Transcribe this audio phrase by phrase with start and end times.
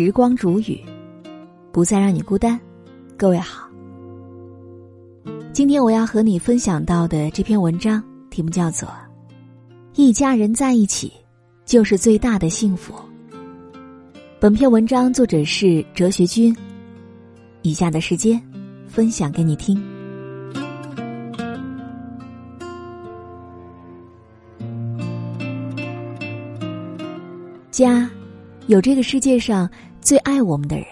[0.00, 0.80] 时光煮雨，
[1.72, 2.56] 不再让你孤单。
[3.16, 3.68] 各位好，
[5.52, 8.00] 今天我要和你分享到的这篇文章
[8.30, 8.88] 题目叫做
[9.96, 11.12] 《一家人在一起
[11.64, 12.94] 就是最大的幸福》。
[14.38, 16.56] 本篇文章作者是哲学君。
[17.62, 18.40] 以下的时间，
[18.86, 19.82] 分享给你听。
[27.72, 28.08] 家，
[28.68, 29.68] 有这个世界上
[30.08, 30.86] 最爱我们的人，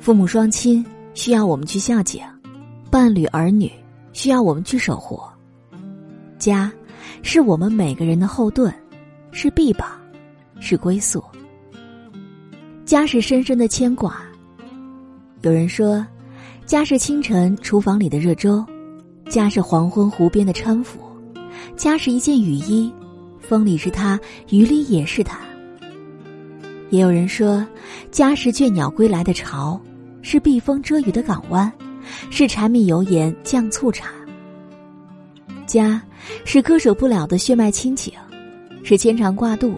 [0.00, 2.22] 父母双亲需要我们去孝敬，
[2.90, 3.72] 伴侣儿女
[4.12, 5.18] 需要我们去守护。
[6.38, 6.70] 家，
[7.22, 8.70] 是我们每个人的后盾，
[9.32, 9.88] 是臂膀，
[10.60, 11.24] 是归宿。
[12.84, 14.20] 家是深深的牵挂。
[15.40, 16.06] 有人说，
[16.66, 18.62] 家是清晨厨房里的热粥，
[19.30, 21.00] 家是黄昏湖边的搀扶，
[21.76, 22.92] 家是一件雨衣，
[23.40, 25.47] 风里是它，雨里也是它。
[26.90, 27.66] 也有人说，
[28.10, 29.78] 家是倦鸟归来的巢，
[30.22, 31.70] 是避风遮雨的港湾，
[32.30, 34.10] 是柴米油盐酱醋茶。
[35.66, 36.00] 家，
[36.46, 38.14] 是割舍不了的血脉亲情，
[38.82, 39.74] 是牵肠挂肚，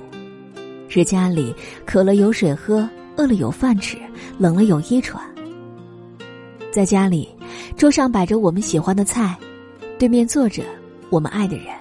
[0.88, 1.52] 是家里
[1.84, 3.96] 渴了有水喝，饿了有饭吃，
[4.38, 5.20] 冷了有衣穿。
[6.70, 7.28] 在家里，
[7.76, 9.36] 桌上摆着我们喜欢的菜，
[9.98, 10.62] 对面坐着
[11.08, 11.79] 我们爱的人。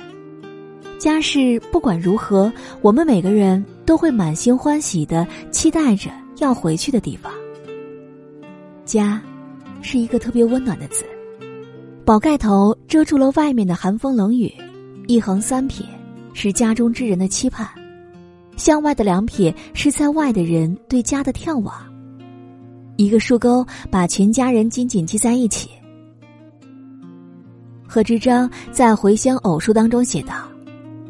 [0.99, 7.31] 家是不管如何，我们每个人都会满心欢喜的期待着要回去的地方。
[8.83, 9.21] 家，
[9.81, 11.05] 是一个特别温暖的字，
[12.03, 14.53] 宝盖头遮住了外面的寒风冷雨，
[15.07, 15.85] 一横三撇
[16.33, 17.65] 是家中之人的期盼，
[18.57, 21.73] 向外的两撇是在外的人对家的眺望。
[22.97, 25.69] 一个竖钩把全家人紧紧系在一起。
[27.87, 30.48] 贺知章在《回乡偶书》当中写道。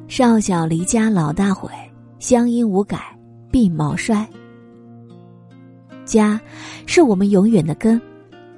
[0.10, 1.70] 少小离家老大回，
[2.18, 3.16] 乡音无改
[3.52, 4.28] 鬓毛衰。
[6.04, 6.42] 家，
[6.88, 8.02] 是我们永远的根，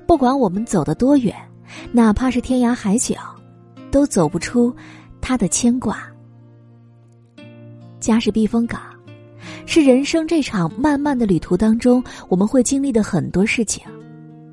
[0.07, 1.35] 不管我们走得多远，
[1.91, 3.17] 哪怕是天涯海角，
[3.91, 4.73] 都走不出
[5.19, 6.01] 他的牵挂。
[7.99, 8.79] 家是避风港，
[9.65, 13.83] 是人生这场漫漫的旅途当中我们会经历的很多事情，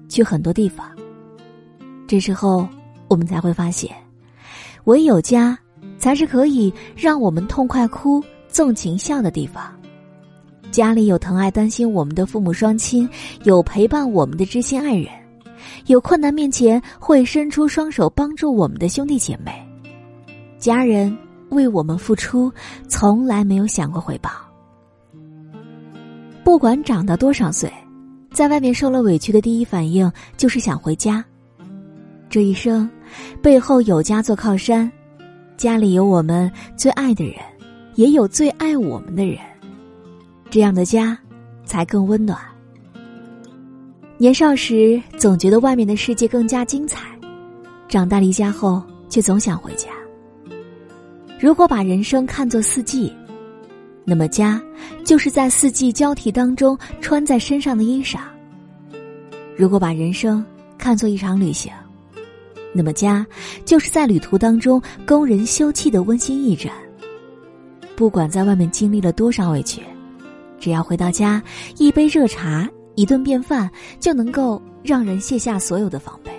[0.09, 0.91] 去很多地方。
[2.09, 2.69] 这时候，
[3.07, 3.95] 我们才会发现，
[4.83, 5.57] 唯有家。
[5.99, 9.75] 才是可以让我们痛快哭、纵情笑的地方。
[10.71, 13.09] 家里有疼爱、担心我们的父母双亲，
[13.45, 15.09] 有陪伴我们的知心爱人，
[15.87, 19.53] 有困难面前会伸出双手帮助我们的兄弟姐妹。
[20.59, 21.17] 家人
[21.49, 22.53] 为我们付出，
[22.87, 24.31] 从来没有想过回报。
[26.45, 27.73] 不管长到多少岁，
[28.31, 31.25] 在外面受了委屈的第一反应就是想回家。
[32.29, 32.89] 这一生，
[33.41, 34.91] 背后有家做靠山。
[35.59, 37.35] 家里有我们最爱的人，
[37.97, 39.41] 也有最爱我们的人，
[40.49, 41.19] 这样的家
[41.65, 42.39] 才更温暖。
[44.19, 47.09] 年少时总觉得外面的世界更加精彩，
[47.89, 49.89] 长大离家后却总想回家。
[51.41, 53.13] 如果把人生看作四季，
[54.05, 54.63] 那么家
[55.05, 58.21] 就是在四季交替当中穿在身上的衣裳。
[59.57, 60.45] 如果把人生
[60.79, 61.73] 看作一场旅行。
[62.79, 63.27] 那么家，
[63.65, 66.73] 就是在旅途当中供人休憩的温馨驿站。
[67.97, 69.83] 不管在外面经历了多少委屈，
[70.61, 71.43] 只要回到家，
[71.77, 73.69] 一杯热茶，一顿便饭，
[73.99, 76.31] 就能够让人卸下所有的防备。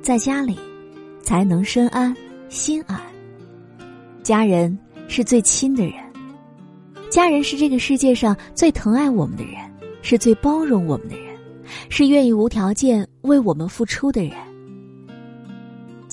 [0.00, 0.58] 在家里，
[1.22, 2.16] 才能身安
[2.48, 2.98] 心安。
[4.22, 5.92] 家人是最亲的人，
[7.10, 9.56] 家人是这个世界上最疼爱我们的人，
[10.00, 11.36] 是最包容我们的人，
[11.90, 14.32] 是愿意无条件为我们付出的人。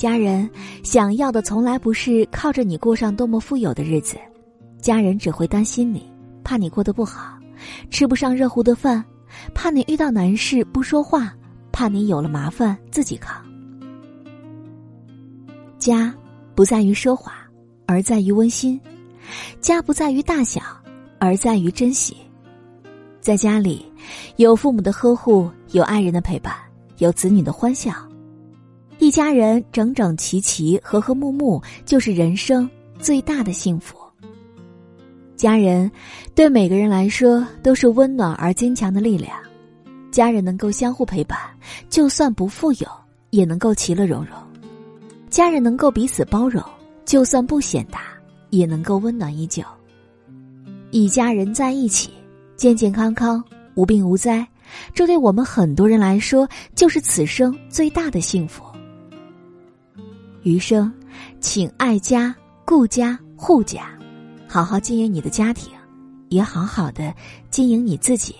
[0.01, 0.49] 家人
[0.81, 4.17] 想要的从来不是靠着你过上多么富有的日子，
[4.79, 6.11] 家人只会担心你，
[6.43, 7.37] 怕你过得不好，
[7.91, 9.05] 吃不上热乎的饭，
[9.53, 11.31] 怕你遇到难事不说话，
[11.71, 13.45] 怕你有了麻烦自己扛。
[15.77, 16.11] 家
[16.55, 17.31] 不在于奢华，
[17.85, 18.79] 而在于温馨；
[19.59, 20.63] 家不在于大小，
[21.19, 22.17] 而在于珍惜。
[23.19, 23.85] 在家里，
[24.37, 26.55] 有父母的呵护，有爱人的陪伴，
[26.97, 27.93] 有子女的欢笑。
[29.01, 32.69] 一家人整整齐齐、和和睦睦，就是人生
[32.99, 33.97] 最大的幸福。
[35.35, 35.91] 家人
[36.35, 39.35] 对每个人来说都是温暖而坚强的力量。
[40.11, 41.35] 家人能够相互陪伴，
[41.89, 42.87] 就算不富有，
[43.31, 44.35] 也能够其乐融融；
[45.31, 46.63] 家人能够彼此包容，
[47.03, 48.01] 就算不显达，
[48.51, 49.63] 也能够温暖依旧。
[50.91, 52.11] 一家人在一起，
[52.55, 53.43] 健健康康、
[53.73, 54.47] 无病无灾，
[54.93, 58.63] 这对我们很多人来说，就是此生最大的幸福。
[60.43, 60.91] 余生，
[61.39, 62.35] 请爱家、
[62.65, 63.97] 顾家、护家，
[64.47, 65.71] 好好经营你的家庭，
[66.29, 67.13] 也好好的
[67.49, 68.35] 经营你自己。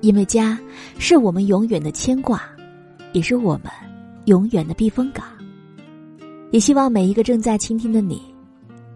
[0.00, 0.58] 因为家
[0.98, 2.42] 是我们永远的牵挂，
[3.12, 3.72] 也是我们
[4.26, 5.24] 永远的避风港。
[6.50, 8.22] 也希望每一个正在倾听的你，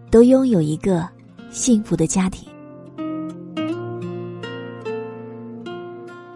[0.09, 1.09] 都拥有一个
[1.49, 2.47] 幸福的家庭。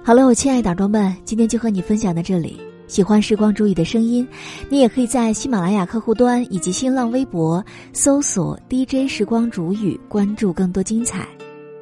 [0.04, 2.60] 好了，我亲爱的耳朵们，今天就和你分享到这里。
[2.88, 4.28] 喜欢时光煮雨的声音，
[4.70, 11.28] 你也可以在喜马拉雅客户端以及新浪微博搜索 DJ 时光煮雨，关注更多精彩。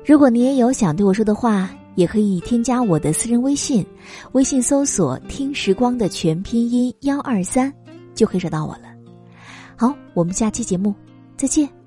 [0.05, 3.85] 如果你也有想对我说的话，也可以添加我的私人微信，
[4.31, 7.71] 微信搜索“听时光”的全拼音幺二三，
[8.15, 8.83] 就可以找到我了。
[9.75, 10.95] 好，我们下期节目
[11.35, 11.80] 再见。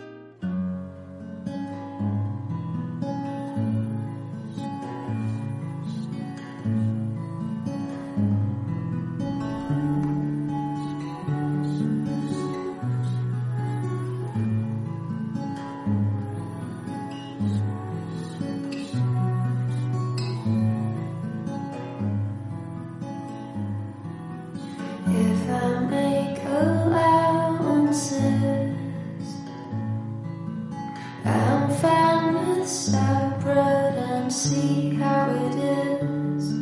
[32.67, 36.53] separate and see how it is.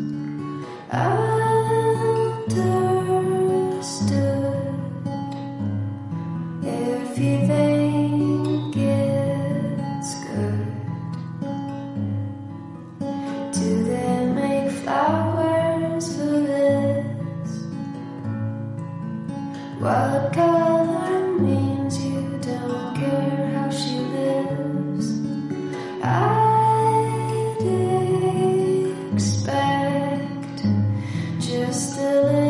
[0.90, 1.31] I
[32.12, 32.41] love.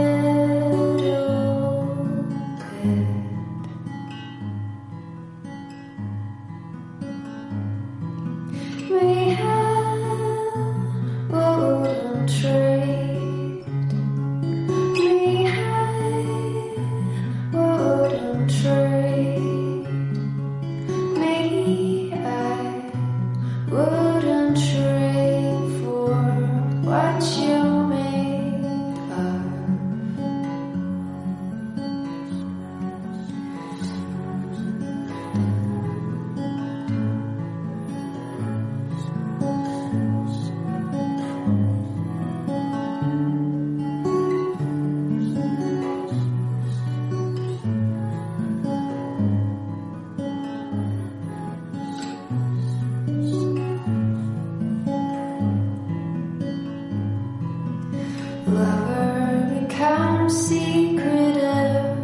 [58.47, 61.97] Lover becomes secretive.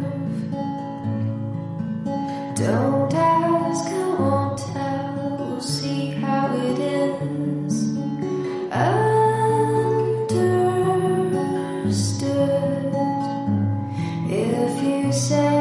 [2.55, 5.37] Don't ask, I won't tell.
[5.37, 7.75] We'll see how it is.
[8.71, 9.19] Understood.
[14.29, 15.58] If you say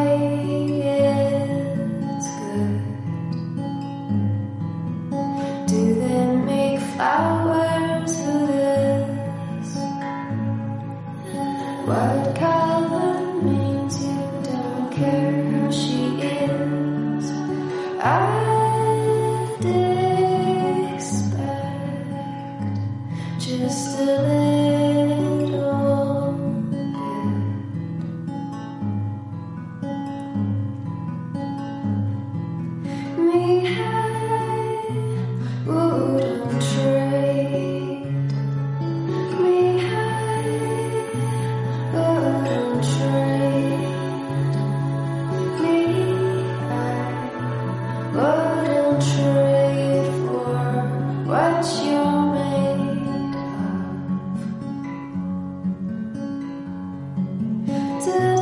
[58.05, 58.38] do